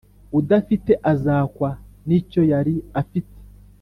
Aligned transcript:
Udafite 0.39 0.91
azakwa 1.11 1.69
n’ 2.07 2.09
icyo 2.19 2.41
yari 2.51 2.75
afite 3.01 3.37